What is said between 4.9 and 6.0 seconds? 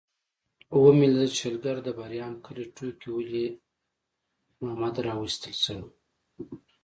راوستل شو.